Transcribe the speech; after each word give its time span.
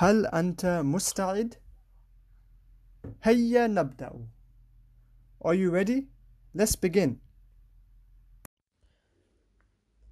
هل 0.00 0.26
أنت 0.26 0.66
مستعد؟ 0.66 1.54
هيا 3.22 3.66
نبدأ. 3.66 4.28
Are 5.44 5.54
you 5.54 5.70
ready? 5.70 6.06
Let's 6.54 6.76
begin. 6.76 7.16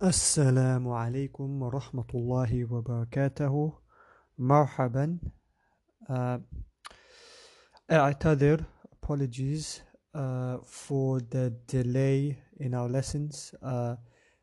السلام 0.03 0.89
عليكم 0.89 1.63
ورحمة 1.63 2.07
الله 2.15 2.73
وبركاته 2.73 3.73
مرحبا 4.39 5.19
uh, 6.11 6.41
أعتذر 7.91 8.65
apologies 8.93 9.83
uh, 10.15 10.59
for 10.65 11.21
the 11.21 11.55
delay 11.69 12.37
in 12.59 12.75
our 12.75 12.89
lessons 12.89 13.55
uh, 13.63 13.95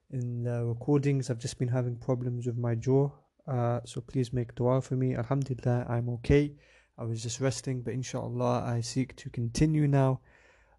in 0.10 0.44
the 0.44 0.66
recordings 0.66 1.30
I've 1.30 1.40
just 1.40 1.60
been 1.60 1.68
having 1.68 1.98
problems 1.98 2.48
with 2.48 2.58
my 2.58 2.76
jaw 2.76 3.12
uh, 3.47 3.81
so 3.85 4.01
please 4.01 4.33
make 4.33 4.55
dua 4.55 4.81
for 4.81 4.97
me 4.97 5.15
Alhamdulillah 5.15 5.87
I'm 5.89 6.09
okay 6.11 6.55
I 6.99 7.05
was 7.05 7.23
just 7.23 7.41
resting 7.41 7.83
but 7.83 7.95
inshallah 7.95 8.65
I 8.67 8.81
seek 8.81 9.17
to 9.17 9.31
continue 9.31 9.87
now 9.89 10.21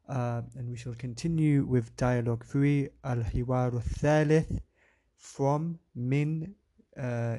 uh, 0.08 0.42
and 0.56 0.70
we 0.70 0.78
shall 0.78 0.96
continue 0.96 1.66
with 1.66 1.96
dialogue 1.96 2.46
3 2.46 2.90
الحوار 3.06 3.78
الثالث 3.78 4.60
from 5.18 5.78
من 5.96 6.48
uh, 6.98 7.38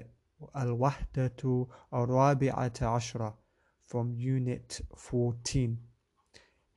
الوحدة 0.56 1.66
الرابعة 1.94 2.72
عشرة 2.82 3.38
from 3.84 4.16
unit 4.18 4.82
14 4.94 5.76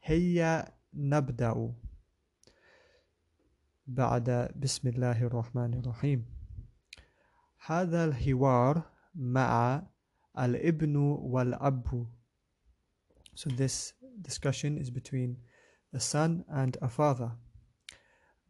هيا 0.03 0.65
نبدأ 0.93 1.73
بعد 3.87 4.51
بسم 4.55 4.87
الله 4.87 5.23
الرحمن 5.23 5.73
الرحيم 5.73 6.25
هذا 7.66 8.04
الحوار 8.04 8.82
مع 9.14 9.82
الابن 10.38 10.96
والأب 10.96 12.06
so 13.34 13.50
this 13.50 13.92
discussion 14.20 14.78
is 14.78 14.90
between 14.90 15.36
a 15.92 16.00
son 16.00 16.44
and 16.48 16.76
a 16.82 16.88
father 16.88 17.30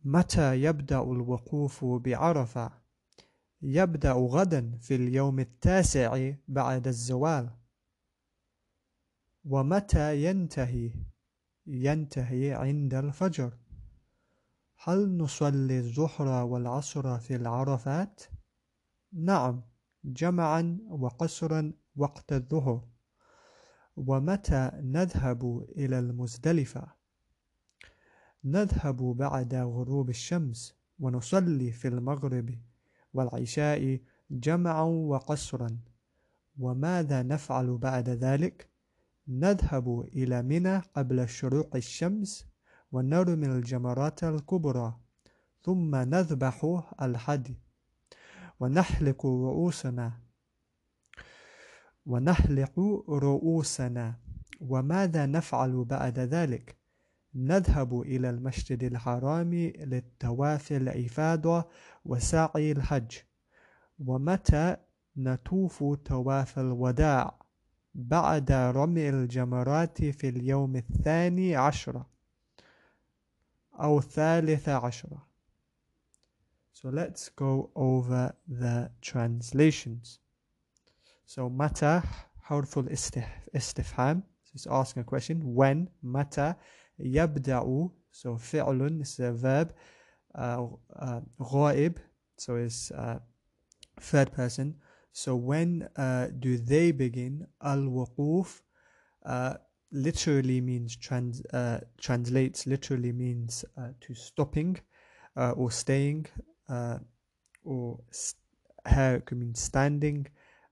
متى 0.04 0.62
يبدأ 0.62 1.00
الوقوف 1.00 1.84
بعرفة؟ 1.84 2.70
يبدأ 3.62 4.12
غدا 4.12 4.78
في 4.80 4.94
اليوم 4.94 5.38
التاسع 5.40 6.32
بعد 6.48 6.86
الزوال 6.86 7.50
ومتى 9.44 10.24
ينتهي؟ 10.24 10.92
ينتهي 11.66 12.52
عند 12.52 12.94
الفجر 12.94 13.58
هل 14.76 15.16
نصلي 15.16 15.78
الظهر 15.78 16.44
والعصر 16.44 17.18
في 17.18 17.36
العرفات؟ 17.36 18.22
نعم 19.12 19.62
جمعا 20.04 20.78
وقصرا 20.88 21.72
وقت 21.96 22.32
الظهر. 22.32 22.84
ومتى 23.96 24.70
نذهب 24.74 25.66
إلى 25.76 25.98
المزدلفة؟ 25.98 26.86
نذهب 28.44 28.96
بعد 28.96 29.54
غروب 29.54 30.10
الشمس 30.10 30.74
ونصلي 31.00 31.72
في 31.72 31.88
المغرب 31.88 32.54
والعشاء 33.14 34.00
جمعا 34.30 34.82
وقصرا. 34.82 35.78
وماذا 36.58 37.22
نفعل 37.22 37.78
بعد 37.78 38.08
ذلك؟ 38.08 38.68
نذهب 39.28 40.00
إلى 40.00 40.42
منى 40.42 40.78
قبل 40.78 41.28
شروق 41.28 41.76
الشمس 41.76 42.46
ونرمي 42.92 43.46
الجمرات 43.46 44.24
الكبرى 44.24 44.96
ثم 45.62 45.96
نذبح 45.96 46.84
الحدي. 47.02 47.67
ونحلق 48.60 49.26
رؤوسنا. 49.26 50.12
ونحلق 52.06 52.80
رؤوسنا. 53.08 54.14
وماذا 54.60 55.26
نفعل 55.26 55.84
بعد 55.84 56.18
ذلك؟ 56.18 56.76
نذهب 57.34 58.00
إلى 58.02 58.30
المسجد 58.30 58.82
الحرام 58.82 59.54
للتواف 59.54 60.72
الإفاضة 60.72 61.64
وسعي 62.04 62.72
الحج. 62.72 63.16
ومتى 63.98 64.76
نطوف 65.16 65.84
تواف 66.04 66.58
الوداع؟ 66.58 67.38
بعد 67.94 68.52
رمي 68.52 69.08
الجمرات 69.08 70.04
في 70.04 70.28
اليوم 70.28 70.76
الثاني 70.76 71.56
عشر 71.56 72.04
أو 73.80 73.98
الثالث 73.98 74.68
عشر. 74.68 75.27
So 76.77 76.89
let's 76.89 77.29
go 77.29 77.69
over 77.75 78.35
the 78.47 78.91
translations. 79.01 80.19
So 81.25 81.49
متى 81.49 82.01
حرف 82.41 82.79
الاستفهام 82.79 84.23
so 84.43 84.51
it's 84.55 84.67
asking 84.67 85.01
a 85.01 85.05
question 85.05 85.55
when 85.55 85.87
متى 86.03 86.55
يبدأ 86.99 87.89
so 88.11 88.37
فعل 88.37 89.01
is 89.01 89.19
a 89.19 89.31
verb 89.31 89.73
uh, 90.35 90.67
uh, 90.95 91.21
غائب 91.41 91.97
so 92.37 92.55
it's 92.55 92.91
uh, 92.91 93.19
third 93.99 94.31
person 94.31 94.75
so 95.11 95.35
when 95.35 95.87
uh, 95.95 96.27
do 96.39 96.57
they 96.57 96.91
begin 96.91 97.47
al-wuquf 97.61 98.61
uh, 99.25 99.53
literally 99.91 100.59
means 100.59 100.95
trans 100.95 101.45
uh, 101.53 101.79
translates 101.97 102.65
literally 102.67 103.11
means 103.11 103.63
uh, 103.77 103.89
to 104.01 104.13
stopping 104.13 104.75
uh, 105.37 105.51
or 105.51 105.71
staying 105.71 106.25
uh, 106.35 106.56
or 107.63 107.99
st- 108.11 108.39
here 108.89 109.21
could 109.25 109.37
mean 109.37 109.55
standing 109.55 110.27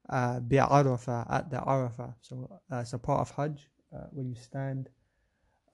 uh, 0.09 0.39
bi'arafa 0.39 1.25
at 1.29 1.49
the 1.49 1.59
arafa 1.59 2.13
so 2.22 2.59
uh, 2.72 2.77
it's 2.77 2.94
a 2.94 2.99
part 2.99 3.22
of 3.22 3.31
hajj 3.31 3.69
uh, 3.95 4.07
where 4.11 4.25
you 4.25 4.35
stand 4.35 4.89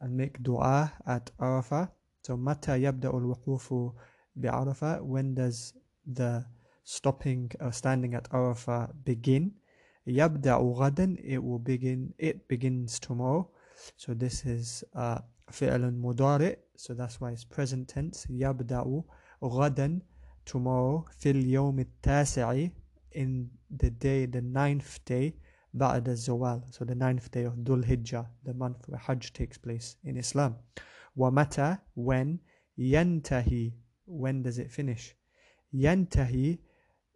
and 0.02 0.16
make 0.16 0.42
dua 0.44 0.92
at 1.06 1.32
Arafah. 1.40 1.90
So 2.24 2.38
متى 2.38 2.82
يبدأ 2.82 3.10
الوقوف 3.10 3.94
بعرفة? 4.36 5.02
When 5.02 5.34
does 5.34 5.74
the 6.06 6.46
stopping 6.84 7.52
or 7.60 7.72
standing 7.72 8.14
at 8.14 8.30
Arafah 8.30 8.92
begin? 9.04 9.52
يبدأ 10.08 10.58
غدا 10.58 11.18
it 11.24 11.44
will 11.44 11.60
begin 11.60 12.14
it 12.18 12.48
begins 12.48 13.00
tomorrow. 13.00 13.50
So 13.96 14.14
this 14.14 14.46
is 14.46 14.84
uh, 14.96 15.20
فعل 15.52 15.94
مضارع 15.94 16.56
so 16.76 16.94
that's 16.94 17.20
why 17.22 17.32
it's 17.32 17.46
present 17.46 17.88
tense 17.88 18.28
يبدأ 18.30 19.04
غدا 19.44 20.02
tomorrow 20.46 21.06
في 21.20 21.30
اليوم 21.32 21.80
التاسع 21.80 22.68
in 23.16 23.48
the 23.70 23.90
day 23.90 24.26
the 24.26 24.42
ninth 24.42 25.00
day 25.10 25.34
بعد 25.74 26.10
الزوال 26.10 26.62
so 26.72 26.86
the 26.86 26.96
ninth 26.96 27.32
day 27.32 27.46
of 27.46 27.54
Dhul 27.64 27.84
Hijjah 27.84 28.26
the 28.44 28.54
month 28.54 28.88
where 28.88 29.00
Hajj 29.00 29.34
takes 29.34 29.58
place 29.58 29.96
in 30.04 30.18
Islam 30.18 30.56
ومتى 31.16 31.78
when 31.96 32.40
ينتهي 32.78 33.72
when 34.06 34.42
does 34.42 34.58
it 34.60 34.72
finish 34.72 35.16
ينتهي 35.74 36.60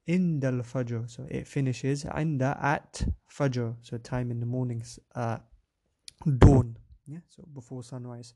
عند 0.09 0.45
الفجر 0.45 1.07
so 1.07 1.23
it 1.29 1.47
finishes 1.47 2.05
عند 2.05 2.41
at 2.43 3.07
fajr 3.27 3.75
so 3.81 3.97
time 3.97 4.31
in 4.31 4.39
the 4.39 4.45
mornings 4.45 4.99
uh, 5.15 5.37
dawn 6.37 6.77
yeah 7.07 7.19
so 7.27 7.43
before 7.53 7.83
sunrise 7.83 8.33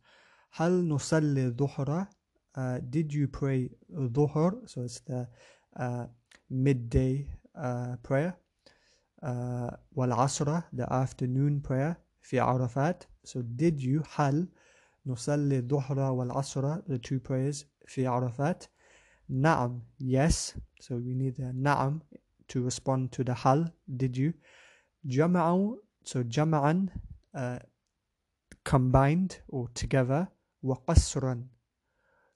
هل 0.52 0.88
نصلي 0.88 1.46
الظهر 1.46 2.08
uh, 2.57 2.79
did 2.91 3.13
you 3.13 3.29
pray 3.29 3.71
Dhuhr? 3.93 4.69
So 4.69 4.83
it's 4.83 5.01
the 5.01 5.29
uh, 5.77 6.07
midday 6.51 7.27
uh, 7.57 7.97
prayer. 8.03 8.37
Uh, 9.23 9.71
wal 9.95 10.13
Asra, 10.13 10.65
the 10.73 10.91
afternoon 10.93 11.61
prayer. 11.61 11.99
Fi 12.23 12.39
Arafat. 12.39 13.07
So 13.25 13.43
did 13.43 13.83
you 13.83 14.03
hal 14.09 14.47
nusalli 15.07 15.63
Dhuhra 15.63 16.15
wal 16.15 16.33
Asra, 16.37 16.83
the 16.87 16.99
two 16.99 17.21
prayers. 17.21 17.65
Fi 17.87 18.05
Arafat. 18.05 18.69
Naam, 19.31 19.81
yes. 19.99 20.55
So 20.81 20.97
we 20.97 21.15
need 21.15 21.39
a 21.39 21.53
naam 21.53 22.01
to 22.49 22.63
respond 22.63 23.13
to 23.13 23.25
the 23.25 23.35
hal. 23.35 23.73
Did 23.97 24.17
you? 24.17 24.35
Jama'u, 25.07 25.77
so 26.05 26.23
jama'an, 26.23 26.89
uh, 27.35 27.59
combined 28.65 29.39
or 29.49 29.69
together. 29.75 30.29
Wa 30.63 30.77
qasran, 30.87 31.45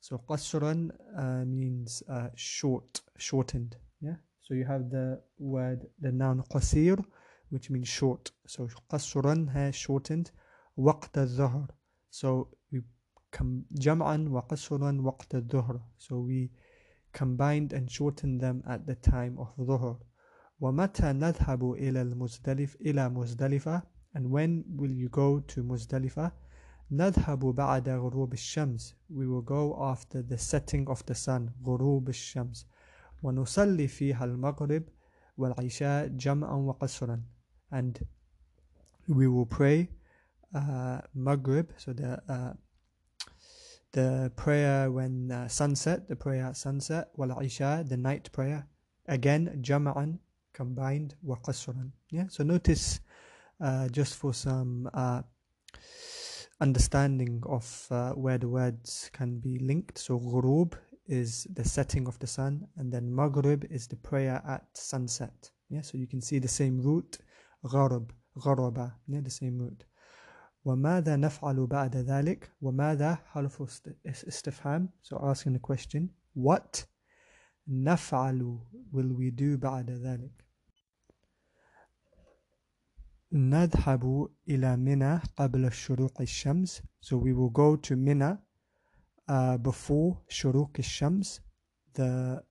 so 0.04 0.18
قصرا 0.18 0.90
uh, 1.16 1.46
means 1.46 2.04
uh, 2.10 2.30
short 2.36 3.02
shortened 3.18 3.76
yeah 4.02 4.16
so 4.50 4.56
you 4.56 4.66
have 4.66 4.90
the 4.90 5.22
word, 5.38 5.86
the 6.00 6.12
noun 6.12 6.42
qasir, 6.52 7.06
which 7.52 7.70
means 7.70 7.88
short. 7.88 8.32
So 8.48 8.68
qasran 8.92 9.48
has 9.54 9.76
shortened. 9.76 10.32
وقت 10.76 11.18
الظهر. 11.18 11.68
So 12.10 12.48
we 12.72 12.82
com- 13.30 13.66
jam'an 13.76 14.30
wa 14.30 14.42
qasran 14.42 15.02
waqt 15.02 15.36
al 15.36 15.82
So 16.00 16.22
we 16.22 16.50
combined 17.14 17.74
and 17.74 17.92
shortened 17.92 18.42
them 18.42 18.64
at 18.68 18.88
the 18.88 18.96
time 18.96 19.38
of 19.38 19.56
dhuhr. 19.56 20.00
ومتى 20.60 21.14
نذهب 21.14 21.74
إلى 21.74 22.02
المزدلف 22.02 22.76
إلى 22.82 23.10
مزدلفة 23.10 23.84
and 24.16 24.32
when 24.32 24.64
will 24.76 24.92
you 24.92 25.10
go 25.10 25.40
to 25.42 25.62
مزدلفة 25.62 26.32
نذهب 26.92 27.40
بعد 27.40 27.90
غروب 27.90 28.34
الشمس 28.34 28.96
we 29.10 29.26
will 29.28 29.42
go 29.42 29.78
after 29.82 30.22
the 30.22 30.38
setting 30.38 30.88
of 30.90 31.04
the 31.06 31.16
sun 31.16 31.52
غروب 31.66 32.10
الشمس 32.10 32.68
ونصلي 33.24 33.88
فيها 33.88 34.26
المغرب 34.26 34.84
والعشاء 35.38 36.08
جمعا 36.08 36.56
وقصرا 36.56 37.22
and 37.72 38.00
we 39.08 39.28
will 39.28 39.46
pray 39.46 39.90
uh, 40.54 41.02
Maghrib, 41.14 41.72
so 41.78 41.94
the 41.94 42.22
uh, 42.28 42.54
the 43.92 44.32
prayer 44.36 44.92
when 44.92 45.32
uh, 45.32 45.48
sunset, 45.48 46.08
the 46.08 46.16
prayer 46.16 46.46
at 46.46 46.58
sunset, 46.58 47.10
wal 47.16 47.40
Isha, 47.42 47.86
the 47.88 47.98
night 47.98 48.32
prayer, 48.32 48.68
again 49.08 49.62
jama'an, 49.62 50.20
combined, 50.54 51.16
wa 51.24 51.38
qasran. 51.38 51.92
Yeah, 52.12 52.26
so 52.30 52.44
notice 52.44 53.00
uh, 53.62 53.90
just 53.90 54.16
for 54.16 54.34
some 54.34 54.90
uh, 54.94 55.22
understanding 56.62 57.42
of 57.46 57.88
uh, 57.92 58.12
where 58.12 58.38
the 58.38 58.48
words 58.48 59.10
can 59.14 59.40
be 59.40 59.60
linked. 59.60 59.98
So 59.98 60.20
ghurub 60.20 60.74
is 61.08 61.48
the 61.54 61.64
setting 61.64 62.08
of 62.08 62.20
the 62.20 62.28
sun, 62.28 62.68
and 62.78 62.92
then 62.92 63.14
maghrib 63.14 63.66
is 63.70 63.88
the 63.88 63.96
prayer 63.96 64.42
at 64.48 64.66
sunset. 64.74 65.52
Yeah, 65.70 65.82
so 65.82 65.98
you 65.98 66.08
can 66.08 66.22
see 66.22 66.40
the 66.40 66.48
same 66.48 66.82
root, 66.82 67.18
gharab, 67.66 68.10
gharaba, 68.38 68.94
yeah, 69.08 69.22
the 69.22 69.30
same 69.30 69.58
root. 69.58 69.86
وماذا 70.66 71.16
نفعل 71.16 71.68
بعد 71.68 71.98
ذلك 71.98 72.52
وماذا 72.62 73.16
حرف 73.16 73.62
استفهام 74.06 74.90
so 75.02 75.18
asking 75.24 75.54
the 75.54 75.60
question 75.60 76.10
what 76.34 76.86
نفعل 77.68 78.60
will 78.92 79.14
we 79.14 79.32
do 79.32 79.58
بعد 79.58 79.92
ذلك 79.92 80.43
نذهب 83.34 84.30
إلى 84.50 84.78
منى 84.78 85.20
قبل 85.38 85.72
شروق 85.72 86.22
الشمس 86.22 86.82
so 87.02 87.18
we 87.18 87.34
will 87.34 87.50
go 87.50 87.76
to 87.76 87.96
Mina 87.96 88.40
uh, 89.30 89.58
before 89.58 90.18
شروق 90.30 90.72
الشمس 90.80 91.42
the 91.94 92.42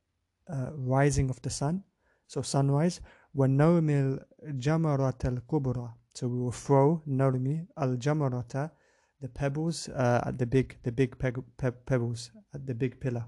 uh, 0.51 0.71
rising 0.77 1.31
of 1.31 1.41
the 1.43 1.51
sun 1.51 1.83
so 2.27 2.43
sunrise 2.43 3.01
ونرمي 3.35 4.19
الجمرة 4.43 5.19
الكبرى 5.25 5.95
so 6.15 6.27
we 6.27 6.39
will 6.41 6.51
throw 6.51 7.01
narmi 7.07 7.65
al 7.77 7.97
jamarata, 7.97 8.73
the 9.21 9.29
pebbles 9.29 9.89
uh, 9.91 10.25
at 10.27 10.37
the 10.37 10.47
big 10.47 10.77
the 10.83 10.91
big 10.91 11.17
pe- 11.17 11.31
pe- 11.57 11.71
pebbles 11.87 12.33
at 12.53 12.67
the 12.67 12.75
big 12.75 12.99
pillar. 13.01 13.25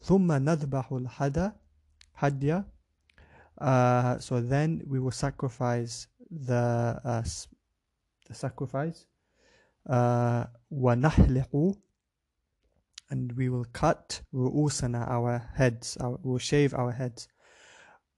ثم 0.00 0.32
نذبح 0.32 0.92
الحدا 0.92 1.52
hadya. 2.22 2.64
Uh, 3.58 4.18
so 4.18 4.40
then 4.40 4.82
we 4.86 5.00
will 5.00 5.10
sacrifice 5.10 6.06
the, 6.31 6.99
uh, 7.03 7.23
the 8.27 8.33
sacrifice. 8.33 9.05
Uh, 9.89 10.45
ونحلق 10.71 11.75
and 13.11 13.31
we 13.31 13.49
will 13.49 13.65
cut 13.73 14.21
رؤوسنا 14.33 15.07
our 15.07 15.39
heads 15.55 15.97
our, 15.97 16.19
we'll 16.21 16.37
shave 16.37 16.73
our 16.73 16.91
heads. 16.91 17.27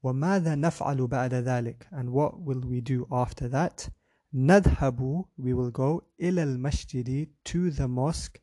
وماذا 0.04 0.56
نفعل 0.56 1.08
بعد 1.08 1.34
ذلك 1.34 1.88
and 1.92 2.10
what 2.10 2.42
will 2.42 2.62
we 2.62 2.82
do 2.82 3.08
after 3.12 3.48
that? 3.48 3.90
نذهب 4.34 5.26
we 5.38 5.54
will 5.54 5.72
go 5.72 6.02
إلى 6.20 6.44
المسجد 6.44 7.30
to 7.46 7.70
the 7.72 7.88
mosque 7.88 8.42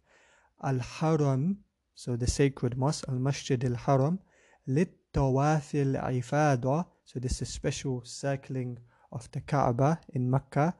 الحرم 0.64 1.56
so 1.94 2.16
the 2.16 2.26
sacred 2.26 2.78
mosque 2.78 3.08
المسجد 3.08 3.64
الحرم 3.64 4.18
للطواف 4.66 5.74
الإفاضة 5.74 6.86
so 7.04 7.18
this 7.18 7.42
is 7.42 7.48
special 7.48 8.02
circling 8.04 8.78
of 9.11 9.29
the 9.31 9.41
Kaaba 9.41 9.99
in 10.09 10.29
Mecca 10.29 10.75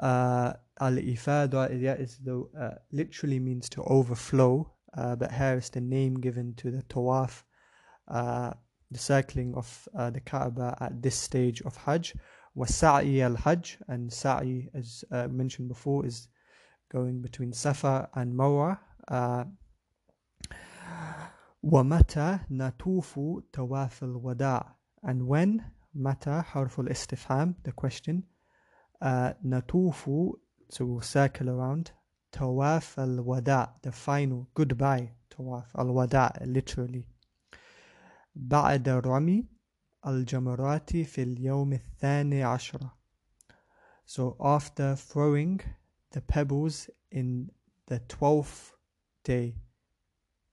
uh, 0.00 0.52
al-ifada 0.80 1.70
is 2.00 2.18
the 2.18 2.44
uh, 2.58 2.70
literally 2.90 3.38
means 3.38 3.68
to 3.68 3.82
overflow 3.84 4.70
uh, 4.96 5.16
but 5.16 5.32
here 5.32 5.56
is 5.56 5.70
the 5.70 5.80
name 5.80 6.14
given 6.14 6.54
to 6.54 6.70
the 6.70 6.82
tawaf 6.82 7.44
uh, 8.08 8.52
the 8.90 8.98
circling 8.98 9.54
of 9.54 9.88
uh, 9.96 10.10
the 10.10 10.20
Kaaba 10.20 10.76
at 10.80 11.02
this 11.02 11.16
stage 11.16 11.62
of 11.62 11.76
Hajj 11.76 12.14
was 12.54 12.74
Sa'i 12.74 13.22
al 13.22 13.36
Hajj, 13.36 13.78
and 13.88 14.10
Sa'i, 14.12 14.68
as 14.74 15.04
uh, 15.10 15.28
mentioned 15.28 15.68
before, 15.68 16.04
is 16.04 16.28
going 16.90 17.22
between 17.22 17.52
Safa 17.52 18.08
and 18.14 18.34
Marwa. 18.34 18.78
Uh, 19.08 19.44
ومتى 21.64 22.38
نطوف 22.50 23.20
طواف 23.52 24.02
الوداع 24.02 24.74
and 25.04 25.26
when 25.26 25.64
متى 25.96 26.42
حرف 26.42 26.80
الاستفهام 26.80 27.54
the 27.68 27.72
question 27.72 28.16
uh, 29.04 29.34
نطوف 29.44 30.10
so 30.72 30.84
we'll 30.84 31.02
circle 31.02 31.48
around 31.48 31.90
طواف 32.32 33.00
الوداع 33.00 33.80
the 33.86 33.90
final 33.90 34.62
goodbye 34.62 35.36
طواف 35.36 35.80
الوداع 35.80 36.32
literally 36.42 37.02
بعد 38.34 38.88
رمي 38.88 39.46
الجمرات 40.06 40.96
في 40.96 41.22
اليوم 41.22 41.72
الثاني 41.72 42.42
عشر 42.44 42.88
So 44.04 44.36
after 44.40 44.96
throwing 44.96 45.60
the 46.10 46.20
pebbles 46.20 46.90
in 47.10 47.50
the 47.86 48.00
12th 48.00 48.72
day 49.24 49.54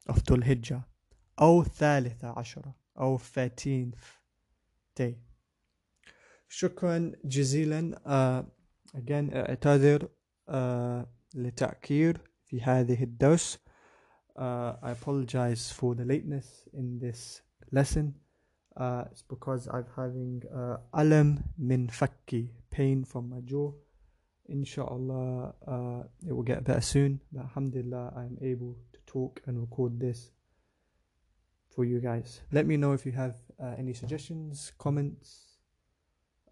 of 0.07 0.23
Dhul 0.23 0.43
Hijjah 0.43 0.83
أو 1.41 1.61
الثالثة 1.61 2.27
عشرة 2.27 2.75
أو 2.99 3.17
13th 3.17 4.19
day 4.95 5.15
شكرا 6.53 7.11
جزيلا 7.25 7.95
uh, 8.05 8.97
again 8.97 9.35
اعتذر 9.35 10.09
uh, 10.49 11.07
لتأخير 11.35 12.21
في 12.45 12.61
هذه 12.61 13.03
الدرس 13.03 13.59
uh, 14.39 14.73
I 14.81 14.91
apologize 14.91 15.71
for 15.71 15.95
the 15.95 16.05
lateness 16.05 16.67
in 16.73 16.99
this 16.99 17.41
lesson. 17.71 18.15
Uh, 18.77 19.03
it's 19.11 19.21
because 19.21 19.67
I'm 19.67 19.85
having 19.95 20.41
uh, 20.55 20.77
alam 20.93 21.43
min 21.57 21.89
fakki, 21.89 22.49
pain 22.71 23.03
from 23.03 23.29
my 23.29 23.41
jaw. 23.41 23.73
Inshallah, 24.47 25.53
uh, 25.67 26.03
it 26.25 26.31
will 26.33 26.43
get 26.43 26.63
better 26.63 26.81
soon. 26.81 27.19
But 27.31 27.41
alhamdulillah, 27.41 28.13
I'm 28.15 28.37
able 28.41 28.77
to 28.93 28.99
talk 29.05 29.41
and 29.45 29.59
record 29.59 29.99
this 29.99 30.31
for 31.75 31.83
you 31.83 31.99
guys. 31.99 32.41
Let 32.51 32.65
me 32.65 32.77
know 32.77 32.93
if 32.93 33.05
you 33.05 33.11
have 33.11 33.35
uh, 33.61 33.75
any 33.77 33.93
suggestions, 33.93 34.71
comments, 34.79 35.42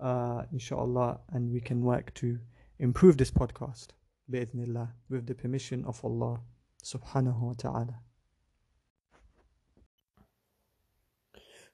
uh, 0.01 0.43
inshallah, 0.53 1.21
and 1.33 1.51
we 1.53 1.61
can 1.61 1.83
work 1.83 2.13
to 2.15 2.39
improve 2.79 3.17
this 3.17 3.31
podcast, 3.31 3.89
bi'idhnillah, 4.31 4.89
with 5.09 5.27
the 5.27 5.35
permission 5.35 5.85
of 5.85 6.05
Allah 6.05 6.41
subhanahu 6.83 7.41
wa 7.41 7.55
ta'ala. 7.57 8.01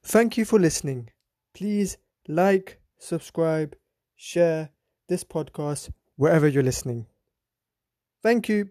Thank 0.03 0.37
you 0.37 0.45
for 0.45 0.59
listening. 0.59 1.11
Please 1.55 1.99
like, 2.29 2.81
subscribe, 2.99 3.77
share 4.17 4.71
this 5.09 5.25
podcast 5.25 5.91
wherever 6.17 6.47
you're 6.47 6.63
listening. 6.63 7.07
Thank 8.23 8.49
you. 8.49 8.71